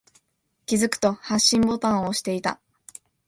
[0.65, 2.59] 気づくと、発信ボタンを押していた。